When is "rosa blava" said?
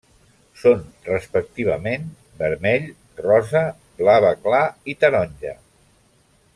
3.27-4.35